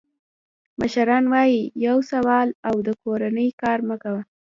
مشران 0.79 1.25
وایي: 1.33 1.61
یو 1.85 1.97
سوال 2.11 2.47
او 2.67 2.75
د 2.87 2.89
کونې 3.01 3.47
کار 3.61 3.79
مه 3.87 3.95
کوه. 4.03 4.21